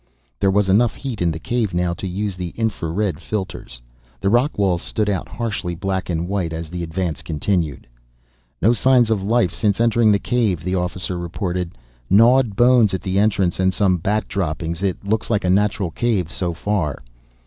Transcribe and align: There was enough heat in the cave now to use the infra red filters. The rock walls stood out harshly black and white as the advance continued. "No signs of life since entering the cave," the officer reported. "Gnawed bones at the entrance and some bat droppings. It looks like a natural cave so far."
There 0.39 0.49
was 0.49 0.67
enough 0.67 0.95
heat 0.95 1.21
in 1.21 1.29
the 1.29 1.37
cave 1.37 1.75
now 1.75 1.93
to 1.93 2.07
use 2.07 2.35
the 2.35 2.55
infra 2.57 2.89
red 2.89 3.19
filters. 3.19 3.83
The 4.19 4.31
rock 4.31 4.57
walls 4.57 4.81
stood 4.81 5.07
out 5.07 5.29
harshly 5.29 5.75
black 5.75 6.09
and 6.09 6.27
white 6.27 6.53
as 6.53 6.71
the 6.71 6.81
advance 6.81 7.21
continued. 7.21 7.85
"No 8.63 8.73
signs 8.73 9.11
of 9.11 9.21
life 9.21 9.53
since 9.53 9.79
entering 9.79 10.11
the 10.11 10.17
cave," 10.17 10.63
the 10.63 10.73
officer 10.73 11.19
reported. 11.19 11.77
"Gnawed 12.09 12.55
bones 12.55 12.95
at 12.95 13.03
the 13.03 13.19
entrance 13.19 13.59
and 13.59 13.71
some 13.71 13.97
bat 13.97 14.27
droppings. 14.27 14.81
It 14.81 15.05
looks 15.05 15.29
like 15.29 15.45
a 15.45 15.51
natural 15.51 15.91
cave 15.91 16.31
so 16.31 16.53
far." 16.55 17.03